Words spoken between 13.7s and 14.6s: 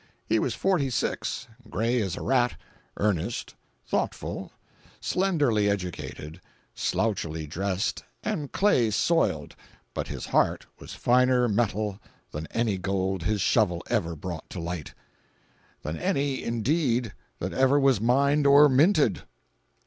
ever brought to